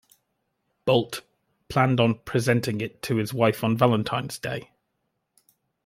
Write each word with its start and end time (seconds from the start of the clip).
Boldt 0.87 1.21
planned 1.69 1.99
on 1.99 2.15
presenting 2.17 2.81
it 2.81 3.03
to 3.03 3.17
his 3.17 3.35
wife 3.35 3.63
on 3.63 3.77
Valentine's 3.77 4.39
Day. 4.39 4.71